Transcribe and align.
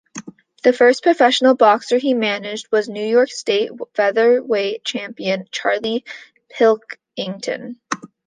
The 0.63 0.73
first 0.73 1.03
professional 1.03 1.53
boxer 1.53 1.99
he 1.99 2.15
managed 2.15 2.71
was 2.71 2.89
New 2.89 3.05
York 3.05 3.29
State 3.29 3.69
featherweight 3.93 4.83
champion 4.83 5.45
Charlie 5.51 6.05
Pilkington. 6.49 7.79